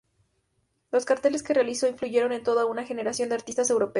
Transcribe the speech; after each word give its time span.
Los 0.91 1.05
carteles 1.05 1.43
que 1.43 1.53
realizó 1.53 1.87
influyeron 1.87 2.31
en 2.31 2.41
toda 2.41 2.65
una 2.65 2.85
generación 2.87 3.29
de 3.29 3.35
artistas 3.35 3.69
europeos. 3.69 3.89